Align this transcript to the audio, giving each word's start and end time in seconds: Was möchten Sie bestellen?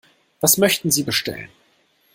Was 0.39 0.57
möchten 0.57 0.89
Sie 0.89 1.03
bestellen? 1.03 1.49